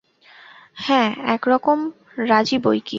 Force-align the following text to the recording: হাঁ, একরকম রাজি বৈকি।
হাঁ, 0.77 1.07
একরকম 1.27 1.79
রাজি 2.23 2.57
বৈকি। 2.57 2.89